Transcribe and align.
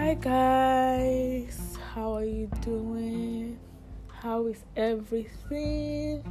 Hi 0.00 0.14
guys, 0.14 1.76
how 1.92 2.14
are 2.14 2.24
you 2.24 2.48
doing? 2.62 3.58
How 4.08 4.46
is 4.46 4.64
everything? 4.74 6.24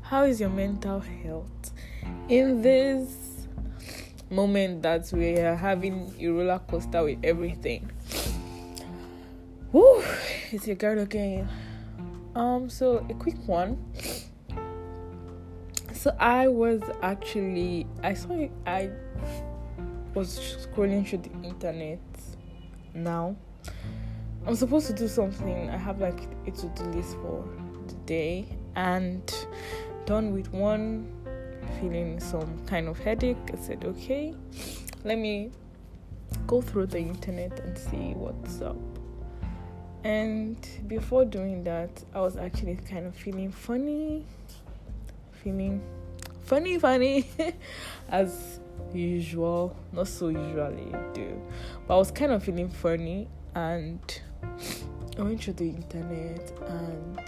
How 0.00 0.22
is 0.22 0.38
your 0.38 0.48
mental 0.48 1.00
health? 1.00 1.72
In 2.28 2.62
this 2.62 3.48
moment 4.30 4.84
that 4.84 5.10
we 5.12 5.40
are 5.40 5.56
having 5.56 6.14
a 6.20 6.28
roller 6.28 6.60
coaster 6.70 7.02
with 7.02 7.18
everything. 7.24 7.90
Woo, 9.72 10.04
it's 10.52 10.68
your 10.68 10.76
girl 10.76 11.00
again. 11.00 11.48
Um, 12.36 12.70
so 12.70 13.04
a 13.10 13.14
quick 13.14 13.38
one. 13.48 13.76
So 15.92 16.14
I 16.20 16.46
was 16.46 16.80
actually 17.02 17.88
I 18.04 18.14
saw 18.14 18.46
I 18.64 18.88
was 20.14 20.38
scrolling 20.70 21.04
through 21.08 21.22
the 21.26 21.48
internet 21.48 21.98
now. 22.96 23.36
I'm 24.46 24.54
supposed 24.54 24.86
to 24.86 24.92
do 24.92 25.08
something. 25.08 25.70
I 25.70 25.76
have 25.76 26.00
like 26.00 26.28
a 26.46 26.50
to 26.50 26.66
do 26.68 26.84
list 26.90 27.16
for 27.16 27.44
the 27.88 27.94
day 28.06 28.46
and 28.76 29.34
done 30.06 30.32
with 30.32 30.52
one 30.52 31.12
feeling 31.80 32.20
some 32.20 32.64
kind 32.66 32.88
of 32.88 32.98
headache. 32.98 33.36
I 33.52 33.56
said, 33.56 33.84
okay, 33.84 34.34
let 35.04 35.18
me 35.18 35.50
go 36.46 36.60
through 36.60 36.86
the 36.86 36.98
internet 36.98 37.58
and 37.60 37.76
see 37.76 38.14
what's 38.14 38.60
up. 38.60 38.76
And 40.04 40.56
before 40.86 41.24
doing 41.24 41.64
that, 41.64 42.04
I 42.14 42.20
was 42.20 42.36
actually 42.36 42.76
kind 42.76 43.06
of 43.06 43.16
feeling 43.16 43.50
funny, 43.50 44.24
feeling 45.32 45.82
funny, 46.44 46.78
funny, 46.78 47.28
as 48.08 48.60
usual. 48.92 49.76
Not 49.92 50.08
so 50.08 50.28
usually 50.28 50.92
do, 51.12 51.40
but 51.86 51.94
I 51.94 51.98
was 51.98 52.10
kind 52.10 52.32
of 52.32 52.42
feeling 52.42 52.68
funny, 52.68 53.28
and 53.54 54.20
I 55.18 55.22
went 55.22 55.42
through 55.42 55.54
the 55.54 55.68
internet 55.70 56.52
and 56.68 57.20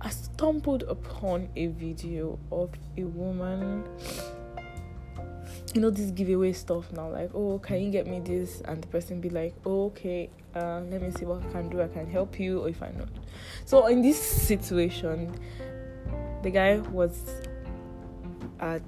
I 0.00 0.10
stumbled 0.10 0.82
upon 0.84 1.48
a 1.56 1.66
video 1.68 2.38
of 2.52 2.70
a 2.96 3.04
woman. 3.04 3.84
You 5.74 5.80
know 5.80 5.90
this 5.90 6.10
giveaway 6.10 6.52
stuff 6.52 6.92
now, 6.92 7.10
like, 7.10 7.30
oh, 7.34 7.58
can 7.58 7.82
you 7.82 7.90
get 7.90 8.06
me 8.06 8.20
this? 8.20 8.62
And 8.66 8.82
the 8.82 8.86
person 8.86 9.20
be 9.20 9.30
like, 9.30 9.54
oh, 9.66 9.86
okay, 9.86 10.30
uh, 10.54 10.80
let 10.88 11.02
me 11.02 11.10
see 11.10 11.24
what 11.26 11.42
I 11.44 11.52
can 11.52 11.68
do. 11.68 11.82
I 11.82 11.88
can 11.88 12.08
help 12.08 12.38
you, 12.38 12.60
or 12.60 12.68
if 12.68 12.82
I 12.82 12.92
not. 12.96 13.08
So 13.64 13.86
in 13.86 14.00
this 14.00 14.18
situation, 14.18 15.38
the 16.42 16.50
guy 16.50 16.78
was 16.78 17.20
at 18.60 18.80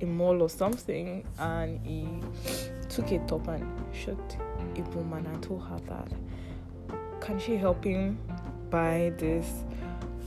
a 0.00 0.06
mall 0.06 0.42
or 0.42 0.48
something, 0.48 1.24
and 1.38 1.80
he 1.86 2.08
took 2.88 3.10
a 3.12 3.18
top 3.26 3.48
and 3.48 3.66
shot 3.94 4.36
a 4.76 4.82
woman 4.96 5.26
and 5.26 5.42
told 5.42 5.62
her 5.62 5.78
that 5.88 6.12
can 7.20 7.38
she 7.40 7.56
help 7.56 7.82
him 7.84 8.18
buy 8.70 9.12
this 9.18 9.64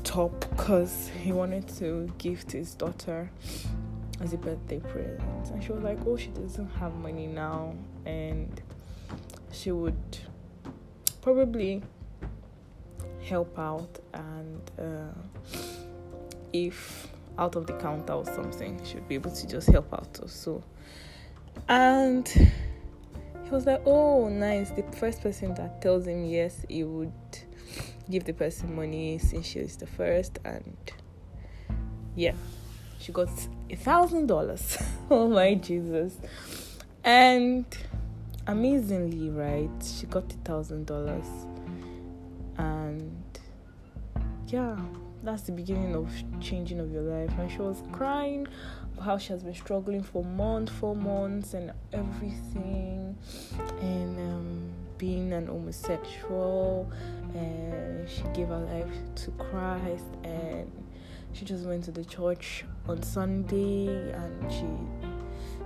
top? 0.04 0.40
Because 0.50 1.10
he 1.22 1.32
wanted 1.32 1.68
to 1.78 2.12
gift 2.18 2.52
his 2.52 2.76
daughter 2.76 3.32
as 4.22 4.34
a 4.34 4.38
birthday 4.38 4.80
present. 4.80 5.50
And 5.52 5.64
she 5.64 5.72
was 5.72 5.84
like 5.84 6.00
oh 6.06 6.18
she 6.18 6.28
doesn't 6.30 6.70
have 6.72 6.94
money 6.96 7.28
now 7.28 7.76
and 8.06 8.62
she 9.52 9.72
would 9.72 10.18
probably 11.22 11.82
help 13.24 13.58
out. 13.58 14.00
And 14.14 14.72
uh, 14.78 15.58
if 16.52 17.08
out 17.40 17.56
of 17.56 17.66
the 17.66 17.74
counter 17.74 18.14
or 18.14 18.26
something. 18.26 18.80
She 18.84 18.96
would 18.96 19.08
be 19.08 19.16
able 19.16 19.32
to 19.32 19.48
just 19.48 19.70
help 19.70 19.92
out. 19.94 20.20
Or 20.22 20.28
so 20.28 20.64
and 21.68 22.28
he 22.28 23.50
was 23.50 23.66
like 23.66 23.82
oh 23.86 24.30
nice. 24.30 24.72
The 24.72 24.84
first 24.98 25.22
person 25.22 25.54
that 25.56 25.82
tells 25.82 26.08
him 26.08 26.26
yes 26.26 26.66
he 26.70 26.84
would 26.84 27.12
give 28.10 28.24
the 28.24 28.34
person 28.34 28.76
money 28.76 29.18
since 29.18 29.46
she 29.46 29.60
is 29.60 29.78
the 29.78 29.86
first 29.86 30.40
and 30.44 30.76
yeah 32.16 32.34
she 33.00 33.12
got 33.12 33.30
a 33.70 33.76
thousand 33.76 34.28
dollars. 34.28 34.78
Oh 35.12 35.28
my 35.28 35.56
jesus. 35.56 36.16
And 37.04 37.66
amazingly 38.46 39.30
right 39.30 39.70
she 39.84 40.06
got 40.06 40.32
a 40.32 40.38
thousand 40.38 40.86
dollars. 40.86 41.28
And 42.58 43.40
yeah 44.48 44.78
that's 45.24 45.44
the 45.44 45.52
beginning 45.52 45.96
of 45.96 46.10
changing 46.40 46.80
of 46.80 46.92
your 46.92 47.04
life. 47.04 47.32
And 47.38 47.52
she 47.52 47.60
was 47.60 47.84
crying 47.92 48.48
how 49.02 49.18
she 49.18 49.30
has 49.34 49.44
been 49.44 49.56
struggling 49.56 50.04
for 50.04 50.24
months 50.24 50.72
four 50.74 50.96
months 50.96 51.54
and 51.54 51.72
everything. 51.94 53.18
And 53.82 54.18
um, 54.20 54.70
being 55.00 55.34
an 55.34 55.48
homosexual 55.48 56.92
and 57.34 58.08
she 58.08 58.22
gave 58.34 58.50
her 58.50 58.60
life 58.60 58.94
to 59.16 59.32
christ 59.32 60.04
and 60.24 60.70
she 61.34 61.46
just 61.46 61.66
went 61.66 61.84
to 61.84 61.92
the 61.92 62.04
church 62.04 62.66
on 62.88 63.02
sunday 63.02 64.12
and 64.12 64.52
she 64.52 64.66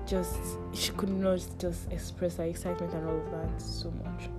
just 0.05 0.37
she 0.73 0.91
could 0.91 1.09
not 1.09 1.39
just 1.59 1.91
express 1.91 2.37
her 2.37 2.43
excitement 2.43 2.93
and 2.93 3.07
all 3.07 3.17
of 3.17 3.31
that 3.31 3.61
so 3.61 3.91
much. 4.05 4.29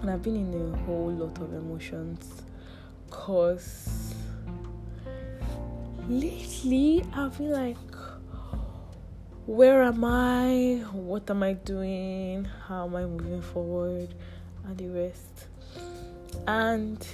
And 0.00 0.10
i've 0.10 0.22
been 0.22 0.36
in 0.36 0.72
a 0.72 0.76
whole 0.84 1.10
lot 1.10 1.38
of 1.38 1.52
emotions 1.52 2.42
because 3.12 4.14
lately 6.08 7.04
I've 7.12 7.36
been 7.36 7.50
like, 7.50 7.76
where 9.44 9.82
am 9.82 10.02
I? 10.02 10.82
What 10.92 11.30
am 11.30 11.42
I 11.42 11.52
doing? 11.52 12.48
How 12.66 12.86
am 12.86 12.96
I 12.96 13.04
moving 13.04 13.42
forward? 13.42 14.14
And 14.64 14.78
the 14.78 14.88
rest. 14.88 15.46
And 16.46 17.06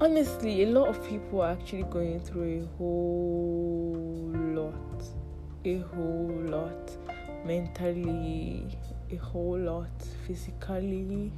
honestly, 0.00 0.64
a 0.64 0.66
lot 0.66 0.88
of 0.88 1.08
people 1.08 1.40
are 1.40 1.52
actually 1.52 1.84
going 1.84 2.20
through 2.20 2.62
a 2.62 2.76
whole 2.76 4.30
lot. 4.54 5.02
A 5.64 5.78
whole 5.78 6.42
lot. 6.44 6.90
Mentally, 7.46 8.66
a 9.10 9.16
whole 9.16 9.58
lot. 9.58 9.90
Physically, 10.26 11.32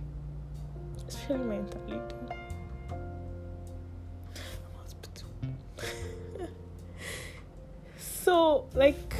especially 1.06 1.44
mentally. 1.44 2.19
So 8.30 8.64
like 8.74 9.12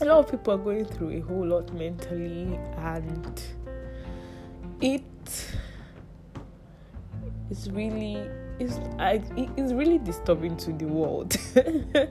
a 0.00 0.06
lot 0.06 0.18
of 0.20 0.30
people 0.30 0.54
are 0.54 0.56
going 0.56 0.86
through 0.86 1.10
a 1.10 1.20
whole 1.20 1.46
lot 1.46 1.70
mentally 1.74 2.58
and 2.78 3.42
it 4.80 5.02
is 7.50 7.70
really 7.70 8.14
it's 8.58 8.78
I, 8.98 9.22
it's 9.36 9.74
really 9.74 9.98
disturbing 9.98 10.56
to 10.56 10.72
the 10.72 10.86
world. 10.86 11.36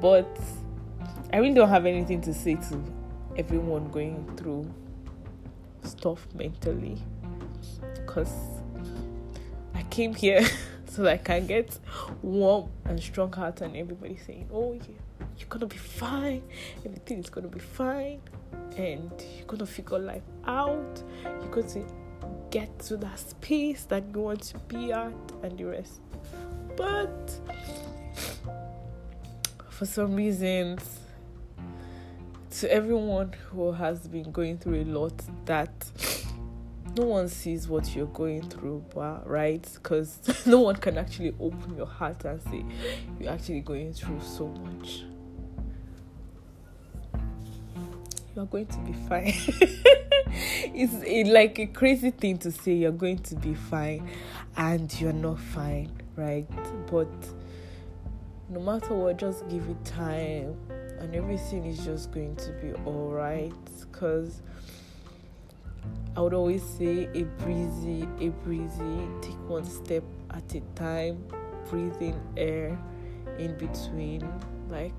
But 0.00 0.38
i 1.32 1.38
really 1.38 1.54
don't 1.54 1.68
have 1.68 1.84
anything 1.84 2.20
to 2.20 2.32
say 2.32 2.54
to 2.54 2.80
everyone 3.36 3.90
going 3.90 4.16
through 4.36 4.64
stuff 5.82 6.26
mentally 6.34 6.96
because 7.94 8.32
i 9.74 9.82
came 9.84 10.14
here 10.14 10.46
so 10.88 11.02
that 11.02 11.12
I 11.12 11.16
can 11.18 11.46
get 11.46 11.78
warm 12.22 12.70
and 12.84 13.00
strong 13.00 13.32
heart 13.32 13.60
and 13.60 13.76
everybody 13.76 14.16
saying, 14.26 14.48
Oh 14.52 14.72
yeah, 14.72 15.26
you're 15.38 15.48
gonna 15.48 15.66
be 15.66 15.76
fine, 15.76 16.42
everything 16.84 17.18
is 17.18 17.30
gonna 17.30 17.48
be 17.48 17.60
fine, 17.60 18.20
and 18.76 19.10
you're 19.36 19.46
gonna 19.46 19.66
figure 19.66 19.98
life 19.98 20.22
out, 20.46 21.02
you're 21.24 21.50
going 21.50 21.68
to 21.68 21.84
get 22.50 22.78
to 22.80 22.96
that 22.96 23.18
space 23.18 23.84
that 23.84 24.04
you 24.12 24.20
want 24.20 24.42
to 24.42 24.58
be 24.60 24.92
at 24.92 25.12
and 25.42 25.58
the 25.58 25.64
rest. 25.64 26.00
But 26.76 27.40
for 29.68 29.86
some 29.86 30.14
reasons 30.14 31.00
to 32.50 32.72
everyone 32.72 33.34
who 33.50 33.72
has 33.72 34.08
been 34.08 34.32
going 34.32 34.58
through 34.58 34.82
a 34.82 34.84
lot 34.84 35.12
that 35.44 35.70
no 36.96 37.04
one 37.04 37.28
sees 37.28 37.68
what 37.68 37.94
you're 37.94 38.06
going 38.06 38.48
through, 38.48 38.84
but 38.94 39.28
right? 39.28 39.68
Because 39.74 40.18
no 40.46 40.60
one 40.60 40.76
can 40.76 40.98
actually 40.98 41.34
open 41.40 41.76
your 41.76 41.86
heart 41.86 42.24
and 42.24 42.40
say 42.42 42.64
you're 43.18 43.32
actually 43.32 43.60
going 43.60 43.92
through 43.92 44.20
so 44.20 44.48
much. 44.48 45.02
You're 48.34 48.46
going 48.46 48.66
to 48.66 48.78
be 48.78 48.92
fine. 49.08 49.34
it's 50.74 51.28
like 51.30 51.58
a 51.58 51.66
crazy 51.66 52.10
thing 52.10 52.38
to 52.38 52.52
say 52.52 52.72
you're 52.72 52.92
going 52.92 53.18
to 53.18 53.34
be 53.36 53.54
fine 53.54 54.08
and 54.56 55.00
you're 55.00 55.12
not 55.12 55.40
fine, 55.40 55.90
right? 56.16 56.46
But 56.90 57.08
no 58.48 58.60
matter 58.60 58.94
what, 58.94 59.18
just 59.18 59.48
give 59.48 59.68
it 59.68 59.84
time 59.84 60.56
and 61.00 61.14
everything 61.14 61.64
is 61.64 61.84
just 61.84 62.12
going 62.12 62.36
to 62.36 62.52
be 62.52 62.72
alright. 62.86 63.52
Because 63.80 64.42
I 66.16 66.20
would 66.20 66.34
always 66.34 66.62
say 66.62 67.08
a 67.14 67.24
breezy, 67.42 68.08
a 68.20 68.28
breezy, 68.28 69.08
take 69.20 69.48
one 69.48 69.64
step 69.64 70.02
at 70.30 70.54
a 70.54 70.60
time, 70.74 71.24
breathing 71.70 72.20
air 72.36 72.78
in 73.38 73.56
between. 73.56 74.28
Like, 74.68 74.92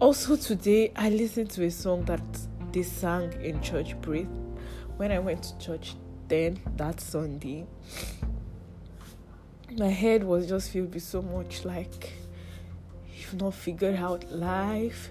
also 0.00 0.36
today, 0.36 0.92
I 0.96 1.10
listened 1.10 1.50
to 1.50 1.64
a 1.64 1.70
song 1.70 2.04
that 2.04 2.20
they 2.76 2.82
sang 2.82 3.32
in 3.42 3.58
church 3.62 3.98
breathe 4.02 4.28
when 4.98 5.10
i 5.10 5.18
went 5.18 5.42
to 5.42 5.58
church 5.58 5.94
then 6.28 6.60
that 6.76 7.00
sunday 7.00 7.66
my 9.78 9.88
head 9.88 10.22
was 10.22 10.46
just 10.46 10.70
filled 10.70 10.92
with 10.92 11.02
so 11.02 11.22
much 11.22 11.64
like 11.64 12.12
you've 13.14 13.40
not 13.40 13.54
figured 13.54 13.96
out 13.96 14.30
life 14.30 15.10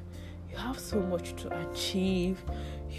you 0.52 0.56
have 0.58 0.80
so 0.80 1.00
much 1.00 1.36
to 1.36 1.48
achieve 1.70 2.40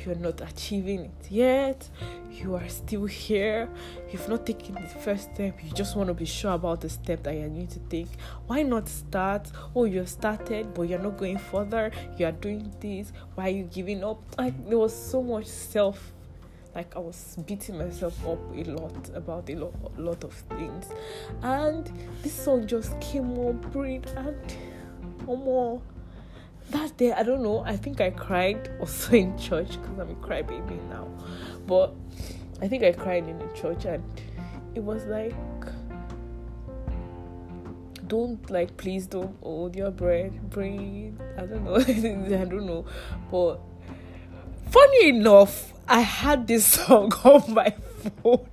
you're 0.05 0.17
not 0.17 0.41
achieving 0.41 1.01
it 1.01 1.31
yet 1.31 1.89
you 2.31 2.55
are 2.55 2.69
still 2.69 3.07
here 3.07 3.69
you've 4.11 4.29
not 4.29 4.45
taken 4.45 4.75
the 4.75 4.89
first 4.89 5.33
step 5.35 5.59
you 5.63 5.71
just 5.71 5.97
want 5.97 6.09
to 6.09 6.15
be 6.15 6.25
sure 6.25 6.53
about 6.53 6.81
the 6.81 6.89
step 6.89 7.23
that 7.23 7.35
you 7.35 7.49
need 7.49 7.71
to 7.71 7.79
take. 7.89 8.09
Why 8.47 8.63
not 8.63 8.89
start? 8.89 9.51
Oh 9.75 9.85
you're 9.85 10.07
started 10.07 10.75
but 10.75 10.83
you're 10.83 10.99
not 10.99 11.17
going 11.17 11.39
further 11.39 11.91
you 12.19 12.27
are 12.27 12.33
doing 12.33 12.73
this 12.81 13.13
why 13.35 13.47
are 13.47 13.53
you 13.53 13.65
giving 13.65 14.05
up? 14.05 14.19
Like 14.37 14.69
there 14.69 14.79
was 14.79 14.95
so 14.95 15.23
much 15.23 15.47
self 15.47 16.13
like 16.75 16.95
I 16.95 16.99
was 16.99 17.39
beating 17.47 17.79
myself 17.79 18.15
up 18.27 18.39
a 18.55 18.65
lot 18.65 19.11
about 19.15 19.49
a 19.49 19.55
lot, 19.55 19.99
lot 19.99 20.25
of 20.25 20.35
things, 20.35 20.87
and 21.43 21.91
this 22.23 22.35
song 22.35 22.67
just 22.67 23.01
came 23.01 23.39
on, 23.39 23.57
breathe, 23.73 24.05
and 24.15 24.37
one 25.25 25.43
more 25.43 25.81
that 26.71 26.97
day, 26.97 27.13
I 27.13 27.23
don't 27.23 27.43
know. 27.43 27.61
I 27.65 27.77
think 27.77 28.01
I 28.01 28.11
cried 28.11 28.71
also 28.81 29.15
in 29.15 29.39
church 29.39 29.81
because 29.81 29.99
I'm 29.99 30.11
a 30.11 30.15
crybaby 30.15 30.83
now. 30.89 31.09
But 31.67 31.95
I 32.61 32.69
think 32.69 32.83
I 32.85 32.93
cried 32.93 33.29
in 33.29 33.39
the 33.39 33.49
church, 33.55 33.85
and 33.85 34.03
it 34.75 34.83
was 34.83 35.05
like, 35.07 35.35
don't 38.07 38.51
like, 38.51 38.77
please 38.77 39.07
don't 39.07 39.37
hold 39.43 39.77
your 39.77 39.91
breath, 39.91 40.33
breathe. 40.51 41.19
I 41.37 41.47
don't 41.47 41.65
know. 41.65 41.77
I 42.37 42.45
don't 42.45 42.67
know. 42.67 42.85
But 43.31 43.61
funny 44.71 45.09
enough, 45.09 45.73
I 45.89 46.01
had 46.01 46.47
this 46.47 46.67
song 46.85 47.13
on 47.25 47.55
my 47.55 47.75
phone. 48.23 48.47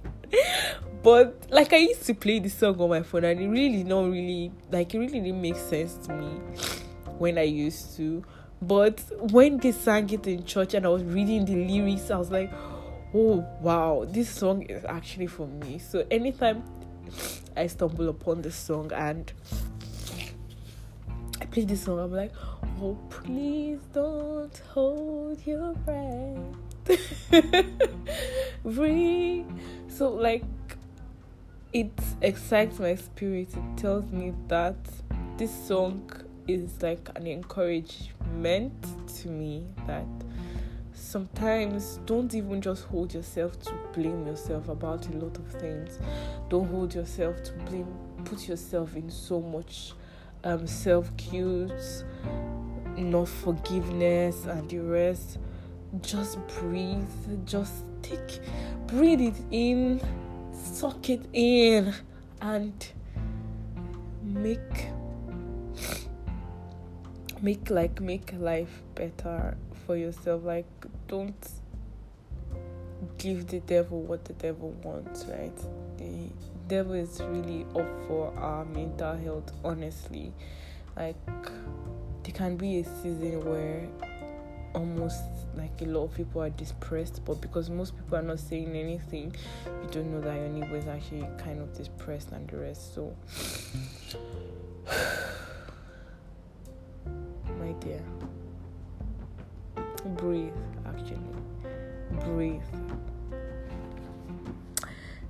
but 1.04 1.46
like 1.50 1.74
I 1.74 1.78
used 1.78 2.06
to 2.06 2.14
play 2.14 2.40
this 2.40 2.56
song 2.56 2.80
on 2.80 2.90
my 2.90 3.04
phone 3.04 3.26
and 3.26 3.40
it 3.40 3.48
really 3.48 3.84
not 3.84 4.10
really 4.10 4.52
like 4.72 4.96
it 4.96 5.00
really 5.00 5.20
didn't 5.20 5.42
make 5.42 5.58
sense 5.58 5.96
to 6.08 6.14
me 6.14 6.40
when 7.20 7.38
I 7.38 7.44
used 7.44 7.96
to. 7.98 8.24
But 8.62 9.04
when 9.32 9.58
they 9.58 9.72
sang 9.74 10.10
it 10.10 10.26
in 10.26 10.46
church 10.46 10.74
and 10.74 10.86
I 10.86 10.90
was 10.90 11.04
reading 11.04 11.46
the 11.46 11.56
lyrics, 11.56 12.10
I 12.10 12.18
was 12.18 12.32
like, 12.32 12.52
oh 13.14 13.46
wow, 13.62 14.06
this 14.08 14.30
song 14.30 14.64
is 14.64 14.86
actually 14.86 15.28
for 15.28 15.48
me. 15.48 15.80
So 15.80 16.06
anytime 16.10 16.64
I 17.56 17.68
stumble 17.68 18.10
upon 18.10 18.42
this 18.42 18.56
song 18.56 18.92
and 18.94 19.32
I 21.42 21.46
play 21.46 21.66
this 21.66 21.84
song, 21.84 22.00
I'm 22.00 22.14
like, 22.14 22.32
oh 22.82 22.98
please 23.10 23.80
don't 23.94 24.58
hold 24.70 25.46
your 25.46 25.74
breath. 25.74 26.40
Breathe. 28.64 29.46
So 29.90 30.10
like 30.10 30.44
it 31.74 31.92
excites 32.22 32.80
my 32.80 32.96
spirit. 32.96 33.50
It 33.54 33.78
tells 33.78 34.10
me 34.12 34.34
that 34.48 34.78
this 35.38 35.52
song 35.68 36.10
is 36.48 36.82
like 36.82 37.10
an 37.16 37.28
encouragement 37.28 38.74
to 39.22 39.28
me 39.30 39.66
that 39.88 40.06
sometimes 40.94 42.00
don't 42.06 42.34
even 42.34 42.62
just 42.62 42.86
hold 42.86 43.14
yourself 43.14 43.60
to 43.62 43.72
blame 43.94 44.26
yourself 44.26 44.68
about 44.70 45.08
a 45.08 45.12
lot 45.18 45.38
of 45.38 45.48
things. 45.48 46.00
Don't 46.50 46.68
hold 46.70 46.94
yourself 46.94 47.42
to 47.44 47.54
blame, 47.66 47.88
put 48.26 48.48
yourself 48.48 48.96
in 48.96 49.10
so 49.10 49.40
much 49.42 49.94
um, 50.44 50.68
self 50.68 51.16
guilt, 51.18 52.04
not 52.98 53.28
forgiveness, 53.28 54.46
and 54.46 54.70
the 54.70 54.80
rest. 54.80 55.38
Just 56.02 56.40
breathe, 56.48 57.46
just 57.46 57.86
take, 58.02 58.40
breathe 58.88 59.22
it 59.22 59.36
in, 59.52 60.02
suck 60.52 61.10
it 61.10 61.26
in, 61.34 61.94
and 62.42 62.88
make 64.24 64.90
make 67.44 67.70
like 67.70 68.00
make 68.00 68.34
life 68.40 68.82
better 68.96 69.58
for 69.86 69.98
yourself 69.98 70.46
like 70.46 70.66
don't 71.10 71.50
give 73.18 73.48
the 73.48 73.60
devil 73.62 74.02
what 74.02 74.24
the 74.24 74.34
devil 74.34 74.72
wants 74.82 75.26
right 75.26 75.58
the 75.98 76.30
devil 76.70 76.94
is 76.94 77.22
really 77.22 77.66
up 77.76 78.08
for 78.08 78.34
our 78.38 78.64
mental 78.64 79.18
health 79.18 79.52
honestly 79.66 80.32
like 80.96 81.18
there 81.36 82.34
can 82.34 82.56
be 82.56 82.80
a 82.80 82.84
season 82.86 83.44
where 83.44 83.90
almost 84.74 85.22
like 85.56 85.82
a 85.82 85.86
lot 85.86 86.06
of 86.06 86.16
people 86.16 86.42
are 86.42 86.50
depressed 86.52 87.20
but 87.26 87.42
because 87.42 87.70
most 87.70 87.94
people 87.98 88.18
are 88.18 88.24
not 88.24 88.40
saying 88.40 88.74
anything 88.74 89.36
you 89.66 89.90
don't 89.92 90.10
know 90.10 90.22
that 90.22 90.34
your 90.34 90.48
neighbor 90.48 90.78
is 90.78 90.88
actually 90.88 91.28
kind 91.38 91.60
of 91.60 91.74
depressed 91.76 92.32
and 92.32 92.48
the 92.48 92.58
rest 92.58 92.96
so 92.96 93.14
dear. 97.84 98.02
Breathe, 100.18 100.54
actually. 100.86 101.20
Breathe. 102.26 102.62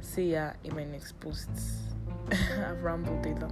See 0.02 0.34
ya 0.34 0.52
in 0.64 0.76
my 0.76 0.84
next 0.84 1.20
post. 1.20 1.50
I've 2.32 2.84
rambled 2.84 3.26
enough. 3.26 3.52